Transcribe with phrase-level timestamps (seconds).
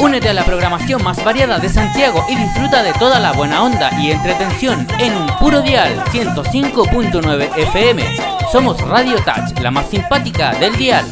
[0.00, 3.90] Únete a la programación más variada de Santiago y disfruta de toda la buena onda
[4.00, 8.04] y entretención en un puro dial 105.9 FM.
[8.52, 11.04] Somos Radio Touch, la más simpática del dial.